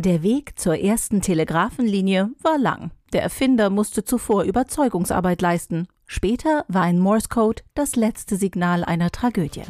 Der 0.00 0.22
Weg 0.22 0.56
zur 0.56 0.78
ersten 0.78 1.22
Telegrafenlinie 1.22 2.30
war 2.40 2.56
lang. 2.56 2.92
Der 3.12 3.20
Erfinder 3.24 3.68
musste 3.68 4.04
zuvor 4.04 4.44
Überzeugungsarbeit 4.44 5.42
leisten. 5.42 5.88
Später 6.06 6.64
war 6.68 6.82
ein 6.82 7.00
Morse 7.00 7.28
Code 7.28 7.64
das 7.74 7.96
letzte 7.96 8.36
Signal 8.36 8.84
einer 8.84 9.10
Tragödie. 9.10 9.64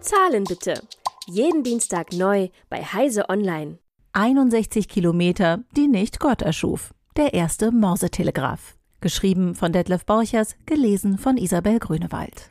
Zahlen 0.00 0.44
bitte. 0.44 0.80
Jeden 1.26 1.62
Dienstag 1.62 2.14
neu 2.14 2.48
bei 2.70 2.82
Heise 2.82 3.28
Online. 3.28 3.76
61 4.12 4.88
Kilometer, 4.88 5.62
die 5.76 5.88
nicht 5.88 6.20
Gott 6.20 6.40
erschuf. 6.40 6.94
Der 7.18 7.34
erste 7.34 7.70
Morsetelegraph. 7.70 8.78
Geschrieben 9.02 9.54
von 9.54 9.72
Detlef 9.74 10.06
Borchers, 10.06 10.56
gelesen 10.64 11.18
von 11.18 11.36
Isabel 11.36 11.80
Grünewald. 11.80 12.50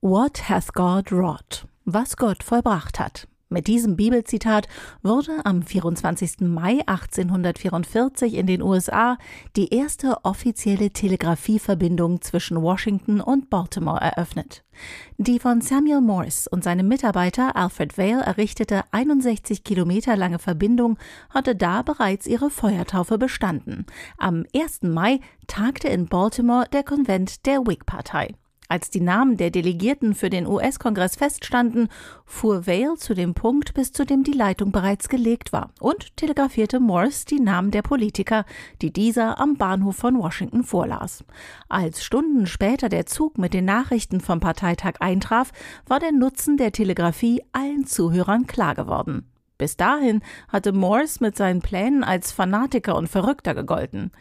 What 0.00 0.48
hath 0.48 0.72
God 0.74 1.10
wrought? 1.10 1.66
Was 1.90 2.18
Gott 2.18 2.42
vollbracht 2.42 3.00
hat. 3.00 3.28
Mit 3.48 3.66
diesem 3.66 3.96
Bibelzitat 3.96 4.68
wurde 5.02 5.46
am 5.46 5.62
24. 5.62 6.40
Mai 6.40 6.80
1844 6.84 8.34
in 8.34 8.46
den 8.46 8.60
USA 8.60 9.16
die 9.56 9.72
erste 9.72 10.22
offizielle 10.22 10.90
Telegrafieverbindung 10.90 12.20
zwischen 12.20 12.60
Washington 12.60 13.22
und 13.22 13.48
Baltimore 13.48 14.02
eröffnet. 14.02 14.64
Die 15.16 15.38
von 15.38 15.62
Samuel 15.62 16.02
Morse 16.02 16.50
und 16.50 16.62
seinem 16.62 16.88
Mitarbeiter 16.88 17.56
Alfred 17.56 17.96
Vail 17.96 18.20
errichtete 18.20 18.82
61 18.90 19.64
Kilometer 19.64 20.14
lange 20.14 20.38
Verbindung 20.38 20.98
hatte 21.30 21.56
da 21.56 21.80
bereits 21.80 22.26
ihre 22.26 22.50
Feuertaufe 22.50 23.16
bestanden. 23.16 23.86
Am 24.18 24.44
1. 24.54 24.82
Mai 24.82 25.20
tagte 25.46 25.88
in 25.88 26.04
Baltimore 26.04 26.66
der 26.70 26.82
Konvent 26.82 27.46
der 27.46 27.66
Whig-Partei. 27.66 28.34
Als 28.70 28.90
die 28.90 29.00
Namen 29.00 29.38
der 29.38 29.50
Delegierten 29.50 30.14
für 30.14 30.28
den 30.28 30.46
US-Kongress 30.46 31.16
feststanden, 31.16 31.88
fuhr 32.26 32.66
Vale 32.66 32.96
zu 32.98 33.14
dem 33.14 33.32
Punkt, 33.32 33.72
bis 33.72 33.92
zu 33.92 34.04
dem 34.04 34.24
die 34.24 34.32
Leitung 34.32 34.72
bereits 34.72 35.08
gelegt 35.08 35.54
war, 35.54 35.70
und 35.80 36.14
telegrafierte 36.18 36.78
Morse 36.78 37.24
die 37.24 37.40
Namen 37.40 37.70
der 37.70 37.80
Politiker, 37.80 38.44
die 38.82 38.92
dieser 38.92 39.40
am 39.40 39.56
Bahnhof 39.56 39.96
von 39.96 40.18
Washington 40.18 40.64
vorlas. 40.64 41.24
Als 41.70 42.04
Stunden 42.04 42.46
später 42.46 42.90
der 42.90 43.06
Zug 43.06 43.38
mit 43.38 43.54
den 43.54 43.64
Nachrichten 43.64 44.20
vom 44.20 44.40
Parteitag 44.40 44.96
eintraf, 45.00 45.50
war 45.86 45.98
der 45.98 46.12
Nutzen 46.12 46.58
der 46.58 46.72
Telegrafie 46.72 47.42
allen 47.52 47.86
Zuhörern 47.86 48.46
klar 48.46 48.74
geworden. 48.74 49.24
Bis 49.56 49.76
dahin 49.76 50.22
hatte 50.48 50.72
Morse 50.72 51.18
mit 51.20 51.36
seinen 51.36 51.60
Plänen 51.62 52.04
als 52.04 52.30
Fanatiker 52.30 52.94
und 52.94 53.08
Verrückter 53.08 53.54
gegolten. 53.56 54.12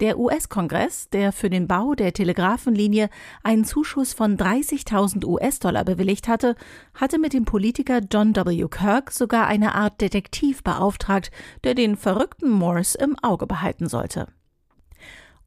Der 0.00 0.18
US-Kongress, 0.18 1.08
der 1.10 1.30
für 1.30 1.48
den 1.48 1.68
Bau 1.68 1.94
der 1.94 2.12
Telegrafenlinie 2.12 3.08
einen 3.44 3.64
Zuschuss 3.64 4.12
von 4.12 4.36
30.000 4.36 5.24
US-Dollar 5.24 5.84
bewilligt 5.84 6.26
hatte, 6.26 6.56
hatte 6.94 7.18
mit 7.18 7.32
dem 7.32 7.44
Politiker 7.44 8.00
John 8.12 8.34
W. 8.34 8.66
Kirk 8.68 9.12
sogar 9.12 9.46
eine 9.46 9.76
Art 9.76 10.00
Detektiv 10.00 10.64
beauftragt, 10.64 11.30
der 11.62 11.74
den 11.74 11.96
verrückten 11.96 12.50
Morse 12.50 12.98
im 12.98 13.16
Auge 13.22 13.46
behalten 13.46 13.88
sollte. 13.88 14.26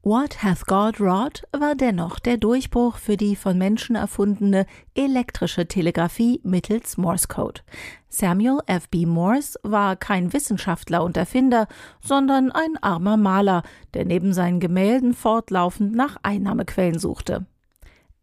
What 0.07 0.41
Hath 0.41 0.67
God 0.67 1.01
Wrought 1.01 1.43
war 1.51 1.75
dennoch 1.75 2.19
der 2.19 2.37
Durchbruch 2.37 2.95
für 2.95 3.17
die 3.17 3.35
von 3.35 3.57
Menschen 3.57 3.97
erfundene 3.97 4.65
elektrische 4.95 5.67
Telegrafie 5.67 6.39
mittels 6.45 6.95
Morse 6.95 7.27
Code. 7.27 7.59
Samuel 8.07 8.61
F. 8.67 8.87
B. 8.87 9.05
Morse 9.05 9.59
war 9.63 9.97
kein 9.97 10.31
Wissenschaftler 10.31 11.03
und 11.03 11.17
Erfinder, 11.17 11.67
sondern 11.99 12.53
ein 12.53 12.81
armer 12.81 13.17
Maler, 13.17 13.63
der 13.95 14.05
neben 14.05 14.31
seinen 14.31 14.61
Gemälden 14.61 15.13
fortlaufend 15.13 15.93
nach 15.93 16.15
Einnahmequellen 16.23 16.99
suchte. 16.99 17.45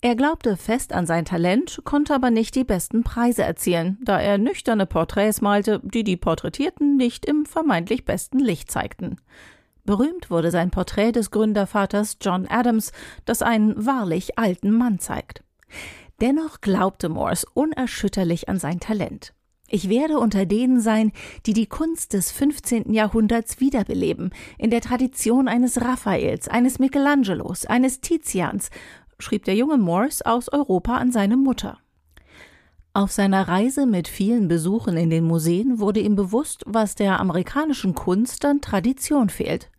Er 0.00 0.16
glaubte 0.16 0.56
fest 0.56 0.94
an 0.94 1.04
sein 1.04 1.26
Talent, 1.26 1.82
konnte 1.84 2.14
aber 2.14 2.30
nicht 2.30 2.54
die 2.54 2.64
besten 2.64 3.04
Preise 3.04 3.42
erzielen, 3.42 3.98
da 4.02 4.18
er 4.18 4.38
nüchterne 4.38 4.86
Porträts 4.86 5.42
malte, 5.42 5.82
die 5.84 6.02
die 6.02 6.16
Porträtierten 6.16 6.96
nicht 6.96 7.26
im 7.26 7.44
vermeintlich 7.44 8.06
besten 8.06 8.38
Licht 8.38 8.70
zeigten. 8.70 9.18
Berühmt 9.84 10.30
wurde 10.30 10.50
sein 10.50 10.70
Porträt 10.70 11.12
des 11.12 11.30
Gründervaters 11.30 12.16
John 12.20 12.46
Adams, 12.48 12.92
das 13.26 13.42
einen 13.42 13.84
wahrlich 13.84 14.38
alten 14.38 14.70
Mann 14.70 14.98
zeigt. 14.98 15.42
Dennoch 16.20 16.60
glaubte 16.60 17.08
Morse 17.10 17.46
unerschütterlich 17.52 18.48
an 18.48 18.58
sein 18.58 18.80
Talent. 18.80 19.34
Ich 19.68 19.88
werde 19.88 20.18
unter 20.18 20.46
denen 20.46 20.80
sein, 20.80 21.12
die 21.46 21.52
die 21.52 21.66
Kunst 21.66 22.12
des 22.12 22.30
15. 22.30 22.92
Jahrhunderts 22.92 23.60
wiederbeleben, 23.60 24.30
in 24.56 24.70
der 24.70 24.80
Tradition 24.80 25.48
eines 25.48 25.80
Raffaels, 25.80 26.48
eines 26.48 26.78
Michelangelos, 26.78 27.66
eines 27.66 28.00
Tizians, 28.00 28.70
schrieb 29.18 29.44
der 29.44 29.54
junge 29.54 29.78
Morse 29.78 30.24
aus 30.24 30.48
Europa 30.50 30.96
an 30.96 31.12
seine 31.12 31.36
Mutter. 31.36 31.78
Auf 32.96 33.10
seiner 33.10 33.48
Reise 33.48 33.86
mit 33.86 34.06
vielen 34.06 34.46
Besuchen 34.46 34.96
in 34.96 35.10
den 35.10 35.24
Museen 35.24 35.80
wurde 35.80 35.98
ihm 35.98 36.14
bewusst, 36.14 36.62
was 36.64 36.94
der 36.94 37.18
amerikanischen 37.18 37.96
Kunst 37.96 38.44
an 38.44 38.60
Tradition 38.60 39.30
fehlt. 39.30 39.72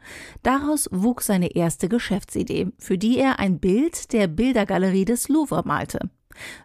Daraus 0.44 0.90
wuchs 0.92 1.28
seine 1.28 1.56
erste 1.56 1.88
Geschäftsidee, 1.88 2.74
für 2.78 2.98
die 2.98 3.18
er 3.18 3.40
ein 3.40 3.60
Bild 3.60 4.12
der 4.12 4.28
Bildergalerie 4.28 5.06
des 5.06 5.30
Louvre 5.30 5.62
malte. 5.64 6.10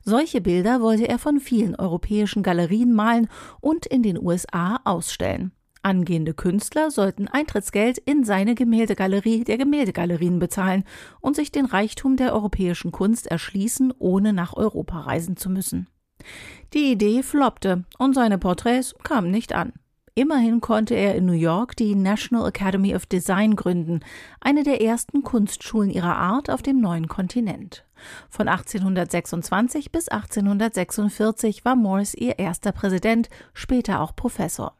Solche 0.02 0.40
Bilder 0.40 0.80
wollte 0.80 1.08
er 1.08 1.20
von 1.20 1.38
vielen 1.38 1.76
europäischen 1.76 2.42
Galerien 2.42 2.92
malen 2.92 3.28
und 3.60 3.86
in 3.86 4.02
den 4.02 4.20
USA 4.20 4.80
ausstellen. 4.82 5.52
Angehende 5.84 6.34
Künstler 6.34 6.90
sollten 6.90 7.28
Eintrittsgeld 7.28 7.98
in 7.98 8.24
seine 8.24 8.56
Gemäldegalerie 8.56 9.44
der 9.44 9.56
Gemäldegalerien 9.56 10.40
bezahlen 10.40 10.82
und 11.20 11.36
sich 11.36 11.52
den 11.52 11.66
Reichtum 11.66 12.16
der 12.16 12.34
europäischen 12.34 12.90
Kunst 12.90 13.28
erschließen, 13.28 13.94
ohne 14.00 14.32
nach 14.32 14.54
Europa 14.54 14.98
reisen 14.98 15.36
zu 15.36 15.48
müssen. 15.48 15.86
Die 16.72 16.92
Idee 16.92 17.22
floppte 17.22 17.84
und 17.98 18.14
seine 18.14 18.38
Porträts 18.38 18.94
kamen 19.02 19.30
nicht 19.30 19.52
an. 19.52 19.72
Immerhin 20.14 20.60
konnte 20.60 20.94
er 20.94 21.14
in 21.14 21.24
New 21.24 21.32
York 21.32 21.76
die 21.76 21.94
National 21.94 22.48
Academy 22.48 22.94
of 22.94 23.06
Design 23.06 23.56
gründen, 23.56 24.00
eine 24.40 24.64
der 24.64 24.82
ersten 24.82 25.22
Kunstschulen 25.22 25.90
ihrer 25.90 26.16
Art 26.16 26.50
auf 26.50 26.62
dem 26.62 26.80
neuen 26.80 27.08
Kontinent. 27.08 27.84
Von 28.28 28.48
1826 28.48 29.92
bis 29.92 30.08
1846 30.08 31.64
war 31.64 31.76
Morse 31.76 32.16
ihr 32.16 32.38
erster 32.38 32.72
Präsident, 32.72 33.28
später 33.54 34.00
auch 34.00 34.16
Professor. 34.16 34.74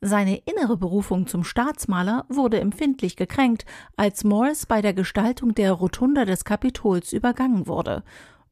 Seine 0.00 0.36
innere 0.36 0.76
Berufung 0.76 1.26
zum 1.26 1.44
Staatsmaler 1.44 2.26
wurde 2.28 2.60
empfindlich 2.60 3.16
gekränkt, 3.16 3.64
als 3.96 4.24
Morse 4.24 4.66
bei 4.66 4.82
der 4.82 4.94
Gestaltung 4.94 5.54
der 5.54 5.72
Rotunda 5.72 6.24
des 6.24 6.44
Kapitols 6.44 7.12
übergangen 7.12 7.66
wurde 7.66 8.02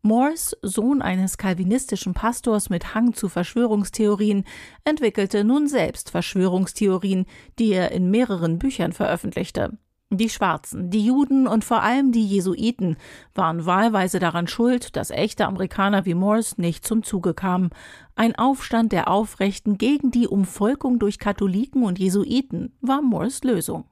Morse, 0.05 0.57
Sohn 0.63 1.01
eines 1.01 1.39
kalvinistischen 1.39 2.13
Pastors 2.13 2.71
mit 2.71 2.93
Hang 2.93 3.15
zu 3.15 3.29
Verschwörungstheorien, 3.29 4.43
entwickelte 4.85 5.45
nun 5.45 5.69
selbst 5.69 6.11
Verschwörungstheorien, 6.11 7.25
die 7.61 7.73
er 7.73 7.93
in 7.93 8.11
mehreren 8.11 8.59
Büchern 8.59 8.93
veröffentlichte. 8.93 9.79
Die 10.11 10.29
Schwarzen, 10.29 10.91
die 10.91 11.07
Juden 11.07 11.47
und 11.47 11.65
vor 11.65 11.85
allem 11.85 12.11
die 12.11 12.27
Jesuiten 12.27 12.97
waren 13.33 13.65
wahlweise 13.65 14.19
daran 14.19 14.49
schuld, 14.49 14.97
dass 14.97 15.11
echte 15.11 15.47
Amerikaner 15.47 16.05
wie 16.05 16.15
Morse 16.15 16.61
nicht 16.61 16.85
zum 16.85 17.05
Zuge 17.05 17.33
kamen. 17.33 17.71
Ein 18.17 18.35
Aufstand 18.35 18.91
der 18.91 19.09
Aufrechten 19.09 19.79
gegen 19.79 20.11
die 20.11 20.27
Umvolkung 20.27 20.99
durch 20.99 21.21
Katholiken 21.21 21.85
und 21.85 22.01
Jesuiten 22.01 22.73
war 22.81 23.03
Morse 23.03 23.47
Lösung. 23.47 23.85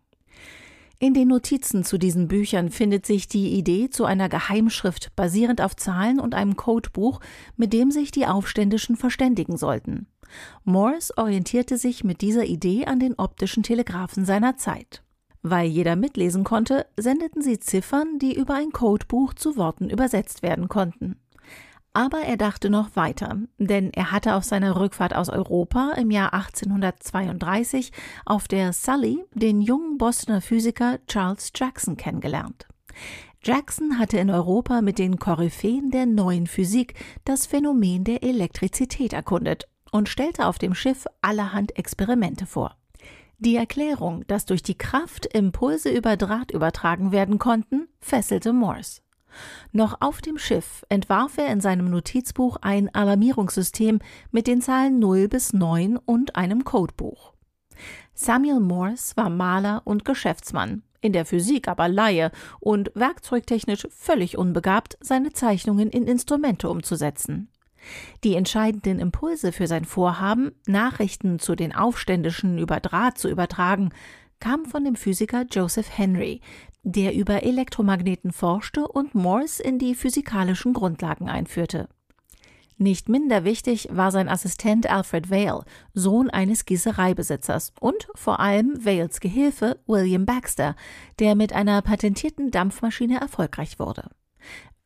In 1.03 1.15
den 1.15 1.29
Notizen 1.29 1.83
zu 1.83 1.97
diesen 1.97 2.29
Büchern 2.29 2.69
findet 2.69 3.07
sich 3.07 3.27
die 3.27 3.55
Idee 3.55 3.89
zu 3.89 4.05
einer 4.05 4.29
Geheimschrift 4.29 5.17
basierend 5.17 5.63
auf 5.63 5.75
Zahlen 5.75 6.21
und 6.21 6.35
einem 6.35 6.57
Codebuch, 6.57 7.21
mit 7.57 7.73
dem 7.73 7.91
sich 7.91 8.11
die 8.11 8.27
Aufständischen 8.27 8.97
verständigen 8.97 9.57
sollten. 9.57 10.09
Morse 10.63 11.17
orientierte 11.17 11.79
sich 11.79 12.05
mit 12.05 12.21
dieser 12.21 12.45
Idee 12.45 12.85
an 12.85 13.01
den 13.01 13.15
optischen 13.15 13.63
Telegraphen 13.63 14.27
seiner 14.27 14.59
Zeit. 14.59 15.03
Weil 15.41 15.71
jeder 15.71 15.97
mitlesen 15.97 16.45
konnte, 16.45 16.85
sendeten 16.99 17.41
sie 17.41 17.59
Ziffern, 17.59 18.19
die 18.19 18.37
über 18.37 18.53
ein 18.53 18.71
Codebuch 18.71 19.33
zu 19.33 19.57
Worten 19.57 19.89
übersetzt 19.89 20.43
werden 20.43 20.69
konnten. 20.69 21.17
Aber 21.93 22.21
er 22.21 22.37
dachte 22.37 22.71
noch 22.71 22.95
weiter, 22.95 23.37
denn 23.59 23.93
er 23.93 24.13
hatte 24.13 24.35
auf 24.35 24.45
seiner 24.45 24.79
Rückfahrt 24.79 25.15
aus 25.15 25.29
Europa 25.29 25.95
im 25.97 26.13
Jahr 26.13 26.33
1832 26.33 27.91
auf 28.25 28.47
der 28.47 28.73
Sully 28.73 29.25
den 29.35 29.61
jungen 29.61 29.99
Bostoner 29.99 30.41
Physiker 30.41 30.99
Charles 31.09 31.51
Jackson 31.55 31.97
kennengelernt. 31.97 32.69
Jackson 33.43 33.99
hatte 33.99 34.19
in 34.19 34.31
Europa 34.31 34.83
mit 34.83 34.99
den 34.99 35.19
Koryphäen 35.19 35.91
der 35.91 36.07
neuen 36.07 36.47
Physik 36.47 36.95
das 37.25 37.47
Phänomen 37.47 38.05
der 38.05 38.23
Elektrizität 38.23 39.13
erkundet 39.13 39.67
und 39.91 40.09
stellte 40.09 40.47
auf 40.47 40.59
dem 40.59 40.75
Schiff 40.75 41.07
allerhand 41.23 41.77
Experimente 41.77 42.47
vor. 42.47 42.77
Die 43.39 43.57
Erklärung, 43.57 44.27
dass 44.27 44.45
durch 44.45 44.63
die 44.63 44.77
Kraft 44.77 45.25
Impulse 45.25 45.91
über 45.91 46.19
Draht 46.19 46.51
übertragen 46.51 47.11
werden 47.11 47.39
konnten, 47.39 47.89
fesselte 47.99 48.53
Morse. 48.53 49.01
Noch 49.73 49.97
auf 50.01 50.21
dem 50.21 50.39
Schiff 50.39 50.85
entwarf 50.89 51.39
er 51.39 51.49
in 51.49 51.61
seinem 51.61 51.91
Notizbuch 51.91 52.57
ein 52.61 52.95
Alarmierungssystem 52.95 54.01
mit 54.31 54.47
den 54.47 54.61
Zahlen 54.61 54.99
0 54.99 55.29
bis 55.29 55.53
9 55.53 55.97
und 55.97 56.37
einem 56.37 56.65
Codebuch. 56.65 57.33
Samuel 58.15 58.61
Morse 58.61 59.17
war 59.17 59.31
Maler 59.31 59.83
und 59.85 60.05
Geschäftsmann, 60.05 60.83
in 61.01 61.13
der 61.13 61.25
Physik 61.25 61.69
aber 61.69 61.89
Laie 61.89 62.31
und 62.59 62.91
werkzeugtechnisch 62.95 63.89
völlig 63.91 64.37
unbegabt, 64.37 64.99
seine 65.01 65.33
Zeichnungen 65.33 65.91
in 65.91 66.07
Instrumente 66.07 66.69
umzusetzen. 66.69 67.49
Die 68.25 68.35
entscheidenden 68.35 68.99
Impulse 68.99 69.53
für 69.53 69.67
sein 69.67 69.85
Vorhaben, 69.85 70.53
Nachrichten 70.67 71.39
zu 71.39 71.55
den 71.55 71.75
Aufständischen 71.75 72.59
über 72.59 72.81
Draht 72.81 73.17
zu 73.17 73.29
übertragen, 73.29 73.91
kamen 74.41 74.67
von 74.67 74.85
dem 74.85 74.97
Physiker 74.97 75.45
Joseph 75.51 75.97
Henry, 75.97 76.41
der 76.83 77.15
über 77.15 77.43
Elektromagneten 77.43 78.33
forschte 78.33 78.89
und 78.89 79.15
Morse 79.15 79.63
in 79.63 79.79
die 79.79 79.95
physikalischen 79.95 80.73
Grundlagen 80.73 81.29
einführte. 81.29 81.89
Nicht 82.79 83.11
minder 83.11 83.45
wichtig 83.45 83.89
war 83.93 84.11
sein 84.11 84.31
Assistent 84.31 84.89
Alfred 84.89 85.31
Vail, 85.31 85.61
Sohn 85.93 86.31
eines 86.31 86.65
Gießereibesitzers 86.65 87.75
und 87.79 88.09
vor 88.15 88.41
allem 88.41 88.83
Vails 88.83 89.21
Gehilfe 89.21 89.79
William 89.87 90.25
Baxter, 90.25 90.75
der 91.19 91.35
mit 91.35 91.53
einer 91.53 91.83
patentierten 91.83 92.51
Dampfmaschine 92.51 93.21
erfolgreich 93.21 93.79
wurde. 93.79 94.09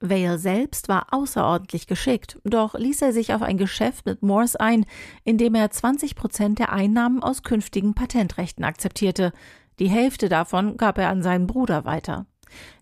Vail 0.09 0.39
selbst 0.39 0.89
war 0.89 1.09
außerordentlich 1.11 1.87
geschickt, 1.87 2.39
doch 2.45 2.75
ließ 2.75 3.03
er 3.03 3.13
sich 3.13 3.35
auf 3.35 3.43
ein 3.43 3.59
Geschäft 3.59 4.07
mit 4.07 4.23
Morse 4.23 4.61
ein, 4.61 4.87
in 5.25 5.39
dem 5.39 5.55
er 5.55 5.71
20 5.71 6.15
Prozent 6.15 6.59
der 6.59 6.73
Einnahmen 6.73 7.23
aus 7.23 7.43
künftigen 7.43 7.95
Patentrechten 7.95 8.65
akzeptierte. 8.65 9.33
Die 9.79 9.89
Hälfte 9.89 10.29
davon 10.29 10.77
gab 10.77 10.99
er 10.99 11.09
an 11.09 11.23
seinen 11.23 11.47
Bruder 11.47 11.85
weiter. 11.85 12.27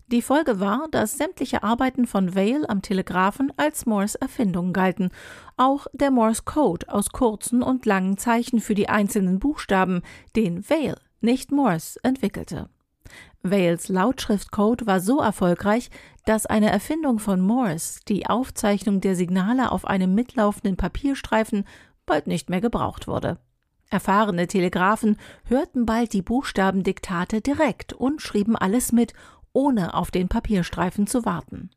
Die 0.07 0.21
Folge 0.21 0.59
war, 0.59 0.87
dass 0.91 1.17
sämtliche 1.17 1.63
Arbeiten 1.63 2.05
von 2.05 2.35
Vail 2.35 2.65
am 2.67 2.81
Telegraphen 2.81 3.51
als 3.57 3.85
Morse 3.85 4.21
Erfindung 4.21 4.73
galten. 4.73 5.09
Auch 5.57 5.87
der 5.93 6.11
Morse 6.11 6.43
Code 6.43 6.87
aus 6.89 7.09
kurzen 7.09 7.63
und 7.63 7.85
langen 7.85 8.17
Zeichen 8.17 8.59
für 8.59 8.75
die 8.75 8.89
einzelnen 8.89 9.39
Buchstaben, 9.39 10.01
den 10.35 10.69
Vail, 10.69 10.97
nicht 11.21 11.51
Morse, 11.51 11.99
entwickelte. 12.03 12.69
Vails 13.43 13.89
Lautschriftcode 13.89 14.87
war 14.87 15.01
so 15.01 15.19
erfolgreich, 15.19 15.89
dass 16.25 16.45
eine 16.45 16.69
Erfindung 16.69 17.19
von 17.19 17.41
Morse, 17.41 17.99
die 18.07 18.25
Aufzeichnung 18.25 19.01
der 19.01 19.17
Signale 19.17 19.73
auf 19.73 19.83
einem 19.85 20.15
mitlaufenden 20.15 20.77
Papierstreifen, 20.77 21.65
bald 22.05 22.27
nicht 22.27 22.49
mehr 22.49 22.61
gebraucht 22.61 23.05
wurde. 23.05 23.37
Erfahrene 23.89 24.47
Telegraphen 24.47 25.17
hörten 25.43 25.85
bald 25.85 26.13
die 26.13 26.21
Buchstabendiktate 26.21 27.41
direkt 27.41 27.91
und 27.91 28.21
schrieben 28.21 28.55
alles 28.55 28.93
mit, 28.93 29.13
ohne 29.51 29.93
auf 29.93 30.09
den 30.09 30.29
Papierstreifen 30.29 31.05
zu 31.05 31.25
warten. 31.25 31.69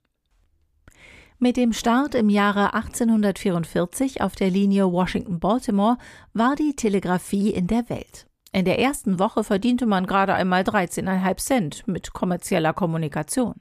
Mit 1.39 1.57
dem 1.57 1.73
Start 1.73 2.15
im 2.15 2.31
Jahre 2.31 2.75
1844 2.75 4.23
auf 4.23 4.37
der 4.37 4.51
Linie 4.51 4.91
Washington-Baltimore 4.91 5.99
war 6.33 6.55
die 6.55 6.75
Telegrafie 6.75 7.51
in 7.51 7.67
der 7.67 7.91
Welt. 7.91 8.26
In 8.53 8.65
der 8.65 8.79
ersten 8.79 9.19
Woche 9.19 9.45
verdiente 9.45 9.87
man 9.87 10.07
gerade 10.07 10.35
einmal 10.35 10.63
13,5 10.63 11.37
Cent 11.37 11.89
mit 11.89 12.13
kommerzieller 12.13 12.73
Kommunikation. 12.73 13.55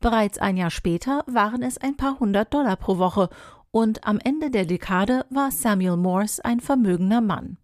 Bereits 0.00 0.38
ein 0.38 0.56
Jahr 0.56 0.70
später 0.70 1.24
waren 1.26 1.62
es 1.62 1.78
ein 1.78 1.96
paar 1.96 2.18
hundert 2.18 2.52
Dollar 2.52 2.76
pro 2.76 2.98
Woche 2.98 3.28
und 3.70 4.06
am 4.06 4.18
Ende 4.18 4.50
der 4.50 4.66
Dekade 4.66 5.24
war 5.30 5.50
Samuel 5.50 5.96
Morse 5.96 6.44
ein 6.44 6.60
vermögender 6.60 7.20
Mann, 7.20 7.58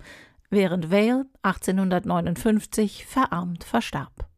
während 0.51 0.91
Vale 0.91 1.27
1859 1.43 3.07
verarmt 3.07 3.65
verstarb. 3.65 4.29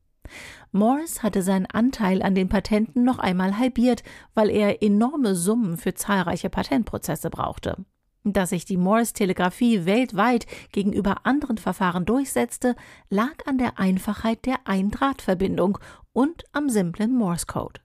Morse 0.73 1.23
hatte 1.23 1.43
seinen 1.43 1.67
Anteil 1.67 2.23
an 2.23 2.35
den 2.35 2.49
Patenten 2.49 3.05
noch 3.05 3.19
einmal 3.19 3.59
halbiert, 3.59 4.03
weil 4.35 4.51
er 4.51 4.83
enorme 4.83 5.35
Summen 5.35 5.77
für 5.77 5.95
zahlreiche 5.95 6.51
Patentprozesse 6.51 7.31
brauchte. 7.31 7.77
Dass 8.25 8.51
sich 8.51 8.65
die 8.67 8.77
Morse-Telegraphie 8.77 9.87
weltweit 9.87 10.47
gegenüber 10.73 11.25
anderen 11.25 11.57
Verfahren 11.57 12.05
durchsetzte, 12.05 12.77
lag 13.09 13.47
an 13.47 13.57
der 13.57 13.79
Einfachheit 13.79 14.45
der 14.45 14.57
Eindrahtverbindung 14.65 15.79
und 16.13 16.45
am 16.53 16.69
simplen 16.69 17.15
Morse-Code. 17.15 17.81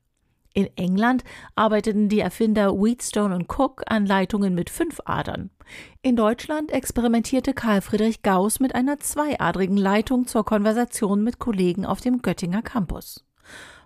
In 0.54 0.70
England 0.78 1.26
arbeiteten 1.56 2.08
die 2.08 2.22
Erfinder 2.22 2.74
Wheatstone 2.74 3.36
und 3.36 3.50
Cook 3.50 3.84
an 3.88 4.06
Leitungen 4.06 4.56
mit 4.56 4.70
fünf 4.70 5.02
Adern. 5.04 5.50
In 6.02 6.16
Deutschland 6.16 6.72
experimentierte 6.72 7.54
Karl 7.54 7.82
Friedrich 7.82 8.22
Gauss 8.22 8.62
mit 8.62 8.74
einer 8.74 8.98
zweiadrigen 9.00 9.76
Leitung 9.76 10.28
zur 10.28 10.46
Konversation 10.46 11.24
mit 11.26 11.40
Kollegen 11.40 11.86
auf 11.86 12.00
dem 12.00 12.22
Göttinger 12.22 12.62
Campus. 12.62 13.26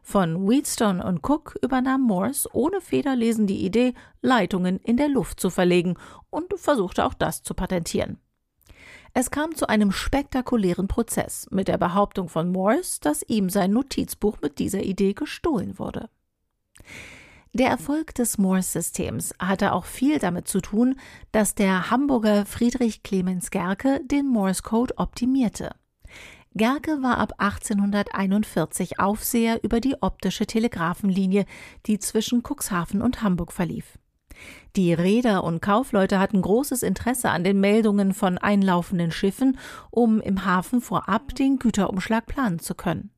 Von 0.02 0.48
Wheatstone 0.48 1.04
und 1.04 1.28
Cook 1.28 1.58
übernahm 1.62 2.02
Morse 2.02 2.50
ohne 2.54 2.82
Federlesen 2.82 3.48
die 3.48 3.66
Idee, 3.66 3.94
Leitungen 4.22 4.80
in 4.80 4.98
der 4.98 5.10
Luft 5.10 5.40
zu 5.40 5.50
verlegen 5.50 5.96
und 6.30 6.54
versuchte 6.58 7.06
auch 7.06 7.14
das 7.14 7.44
zu 7.44 7.54
patentieren. 7.54 8.18
Es 9.14 9.32
kam 9.32 9.56
zu 9.56 9.68
einem 9.68 9.92
spektakulären 9.92 10.88
Prozess 10.88 11.48
mit 11.52 11.68
der 11.68 11.78
Behauptung 11.78 12.30
von 12.30 12.52
Morse, 12.52 13.00
dass 13.02 13.24
ihm 13.24 13.50
sein 13.50 13.72
Notizbuch 13.72 14.38
mit 14.42 14.60
dieser 14.60 14.84
Idee 14.84 15.14
gestohlen 15.14 15.80
wurde. 15.80 16.10
Der 17.54 17.70
Erfolg 17.70 18.14
des 18.14 18.38
Morse-Systems 18.38 19.34
hatte 19.40 19.74
auch 19.74 19.86
viel 19.86 20.20
damit 20.20 20.48
zu 20.48 20.62
tun, 20.62 21.00
dass 21.32 21.56
der 21.56 21.90
Hamburger 21.90 22.46
Friedrich 22.46 23.02
Clemens 23.02 23.50
Gerke 23.50 24.02
den 24.06 24.28
Morse-Code 24.28 24.94
optimierte. 24.98 25.72
Gerke 26.56 27.04
war 27.04 27.20
ab 27.20 27.34
1841 27.38 29.00
Aufseher 29.00 29.64
über 29.64 29.80
die 29.80 30.02
optische 30.02 30.48
Telegrafenlinie, 30.48 31.46
die 31.86 32.00
zwischen 32.00 32.42
Cuxhaven 32.42 33.02
und 33.02 33.22
Hamburg 33.22 33.54
verlief. 33.54 34.00
Die 34.76 34.94
Reeder 34.94 35.44
und 35.44 35.62
Kaufleute 35.62 36.20
hatten 36.20 36.42
großes 36.42 36.84
Interesse 36.84 37.30
an 37.30 37.44
den 37.44 37.60
Meldungen 37.60 38.14
von 38.14 38.38
einlaufenden 38.38 39.12
Schiffen, 39.12 39.58
um 39.92 40.22
im 40.22 40.46
Hafen 40.46 40.82
vorab 40.82 41.36
den 41.36 41.60
Güterumschlag 41.60 42.26
planen 42.26 42.60
zu 42.60 42.76
können. 42.76 43.12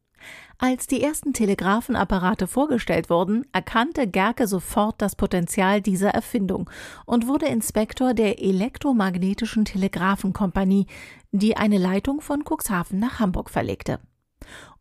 Als 0.58 0.86
die 0.86 1.02
ersten 1.02 1.34
Telegrafenapparate 1.34 2.46
vorgestellt 2.46 3.10
wurden, 3.10 3.48
erkannte 3.52 4.06
Gerke 4.06 4.46
sofort 4.46 5.02
das 5.02 5.16
Potenzial 5.16 5.82
dieser 5.82 6.12
Erfindung 6.12 6.70
und 7.08 7.28
wurde 7.28 7.48
Inspektor 7.48 8.14
der 8.14 8.40
Elektromagnetischen 8.40 9.66
Telegrafenkompanie, 9.66 10.86
die 11.32 11.58
eine 11.58 11.78
Leitung 11.78 12.22
von 12.22 12.44
Cuxhaven 12.44 13.00
nach 13.00 13.20
Hamburg 13.20 13.50
verlegte. 13.50 14.00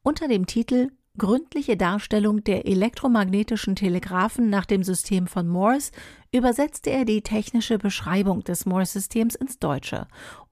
Unter 0.02 0.29
dem 0.29 0.47
Titel 0.47 0.91
Gründliche 1.19 1.76
Darstellung 1.76 2.44
der 2.44 2.67
elektromagnetischen 2.67 3.75
Telegraphen 3.75 4.49
nach 4.49 4.64
dem 4.64 4.85
System 4.85 5.26
von 5.26 5.49
Morse 5.49 5.91
übersetzte 6.32 6.91
er 6.91 7.05
die 7.05 7.23
technische 7.23 7.79
Beschreibung 7.79 8.44
des 8.44 8.64
Morse-Systems 8.64 9.35
ins 9.35 9.58
Deutsche 9.58 10.06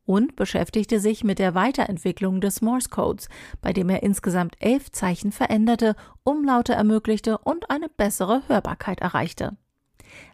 und 0.04 0.36
beschäftigte 0.36 1.00
sich 1.00 1.22
mit 1.22 1.38
der 1.38 1.54
Weiterentwicklung 1.54 2.40
des 2.40 2.60
Morse-Codes, 2.60 3.28
bei 3.60 3.72
dem 3.72 3.88
er 3.88 4.02
insgesamt 4.02 4.56
elf 4.58 4.90
Zeichen 4.90 5.32
veränderte, 5.32 5.94
Umlaute 6.24 6.72
ermöglichte 6.72 7.38
und 7.38 7.70
eine 7.70 7.88
bessere 7.88 8.42
Hörbarkeit 8.48 9.00
erreichte. 9.00 9.56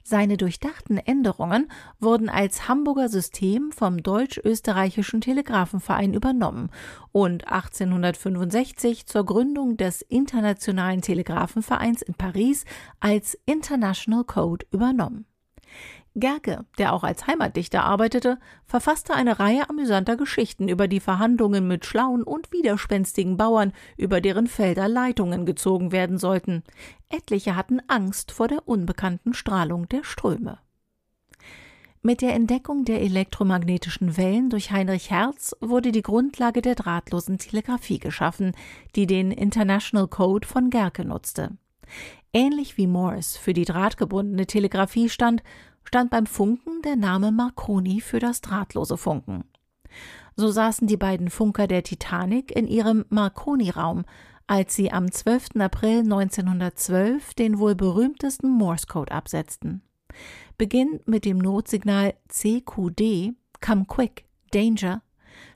Seine 0.03 0.37
durchdachten 0.37 0.99
Änderungen 0.99 1.71
wurden 1.99 2.29
als 2.29 2.69
Hamburger 2.69 3.09
System 3.09 3.73
vom 3.73 4.03
Deutsch-Österreichischen 4.03 5.21
Telegrafenverein 5.21 6.15
übernommen 6.15 6.71
und 7.13 7.49
1865 7.49 9.07
zur 9.07 9.25
Gründung 9.25 9.77
des 9.77 10.03
Internationalen 10.03 11.01
Telegrafenvereins 11.01 12.03
in 12.03 12.15
Paris 12.15 12.65
als 13.01 13.39
International 13.47 14.25
Code 14.25 14.67
übernommen. 14.71 15.27
Gerke, 16.17 16.65
der 16.79 16.93
auch 16.93 17.03
als 17.03 17.27
Heimatdichter 17.27 17.83
arbeitete, 17.83 18.39
verfasste 18.67 19.15
eine 19.15 19.41
Reihe 19.41 19.69
amüsanter 19.69 20.17
Geschichten 20.17 20.69
über 20.69 20.87
die 20.87 21.01
Verhandlungen 21.01 21.67
mit 21.67 21.85
schlauen 21.85 22.23
und 22.23 22.53
widerspenstigen 22.53 23.37
Bauern, 23.37 23.73
über 23.97 24.21
deren 24.21 24.47
Felder 24.47 24.89
Leitungen 24.89 25.45
gezogen 25.45 25.91
werden 25.91 26.19
sollten. 26.19 26.63
Etliche 27.09 27.57
hatten 27.57 27.81
Angst 27.89 28.31
vor 28.31 28.47
der 28.47 28.69
unbekannten 28.69 29.35
Strahlung 29.35 29.89
der 29.89 30.05
Ströme. 30.05 30.59
Mit 32.01 32.21
der 32.21 32.35
Entdeckung 32.35 32.85
der 32.85 33.01
elektromagnetischen 33.01 34.17
Wellen 34.17 34.51
durch 34.51 34.71
Heinrich 34.71 35.11
Hertz 35.11 35.57
wurde 35.61 35.91
die 35.91 36.03
Grundlage 36.03 36.61
der 36.61 36.75
drahtlosen 36.75 37.39
Telegrafie 37.39 37.99
geschaffen, 37.99 38.53
die 38.95 39.07
den 39.07 39.33
International 39.33 40.07
Code 40.07 40.47
von 40.47 40.71
Gerke 40.71 41.05
nutzte. 41.05 41.57
Ähnlich 42.33 42.77
wie 42.77 42.87
Morse 42.87 43.39
für 43.39 43.55
die 43.55 43.65
drahtgebundene 43.65 44.47
Telegrafie 44.47 45.09
stand, 45.09 45.43
stand 45.85 46.11
beim 46.11 46.27
Funken 46.27 46.83
der 46.83 46.97
Name 46.97 47.33
Marconi 47.33 48.01
für 48.01 48.19
das 48.19 48.41
drahtlose 48.41 48.97
Funken. 48.97 49.45
So 50.37 50.51
saßen 50.51 50.89
die 50.89 50.97
beiden 50.97 51.31
Funker 51.31 51.67
der 51.67 51.85
Titanic 51.85 52.51
in 52.51 52.67
ihrem 52.67 53.05
Marconi-Raum, 53.09 54.05
als 54.47 54.75
sie 54.75 54.91
am 54.91 55.11
12. 55.11 55.57
April 55.61 56.01
1912 56.01 57.35
den 57.35 57.59
wohl 57.59 57.75
berühmtesten 57.75 58.51
Morse-Code 58.51 59.13
absetzten. 59.13 59.83
Beginnend 60.59 61.09
mit 61.09 61.25
dem 61.25 61.39
Notsignal 61.39 62.15
CQD, 62.29 63.35
Come 63.61 63.85
Quick, 63.87 64.25
Danger, 64.53 65.03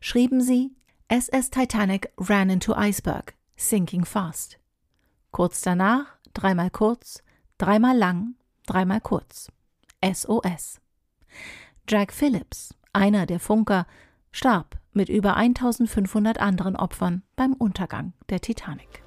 schrieben 0.00 0.40
sie 0.40 0.72
SS 1.08 1.50
Titanic 1.50 2.12
ran 2.18 2.50
into 2.50 2.74
iceberg, 2.74 3.34
sinking 3.56 4.04
fast. 4.04 4.58
Kurz 5.30 5.60
danach, 5.62 6.06
dreimal 6.34 6.70
kurz, 6.70 7.22
dreimal 7.58 7.96
lang, 7.96 8.34
dreimal 8.66 9.00
kurz. 9.00 9.50
SOS. 10.04 10.80
Jack 11.88 12.12
Phillips, 12.12 12.74
einer 12.92 13.26
der 13.26 13.40
Funker, 13.40 13.86
starb 14.30 14.78
mit 14.92 15.08
über 15.08 15.36
1500 15.36 16.38
anderen 16.38 16.76
Opfern 16.76 17.22
beim 17.34 17.52
Untergang 17.54 18.12
der 18.28 18.40
Titanic. 18.40 19.02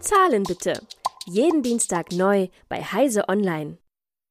Zahlen 0.00 0.44
bitte. 0.44 0.80
Jeden 1.26 1.62
Dienstag 1.62 2.12
neu 2.12 2.48
bei 2.68 2.82
Heise 2.82 3.28
Online. 3.28 3.78